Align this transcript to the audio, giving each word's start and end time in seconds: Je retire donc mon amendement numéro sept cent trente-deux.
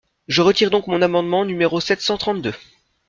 Je 0.27 0.41
retire 0.41 0.71
donc 0.71 0.87
mon 0.87 1.03
amendement 1.03 1.45
numéro 1.45 1.79
sept 1.79 2.01
cent 2.01 2.17
trente-deux. 2.17 2.55